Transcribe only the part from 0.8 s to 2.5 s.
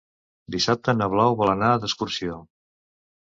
na Blau vol anar d'excursió.